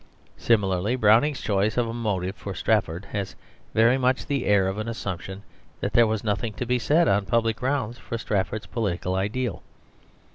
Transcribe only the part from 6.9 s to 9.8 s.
on public grounds for Strafford's political ideal.